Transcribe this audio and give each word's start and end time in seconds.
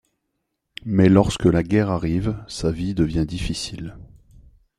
Mais 0.83 1.09
lorsque 1.09 1.45
la 1.45 1.61
guerre 1.61 1.91
arrive, 1.91 2.35
sa 2.47 2.71
vie 2.71 2.95
devient 2.95 3.27
difficile. 3.27 3.97